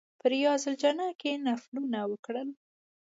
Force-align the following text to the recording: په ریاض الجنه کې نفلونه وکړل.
په 0.19 0.25
ریاض 0.33 0.63
الجنه 0.69 1.07
کې 1.19 1.31
نفلونه 1.45 1.99
وکړل. 2.11 2.49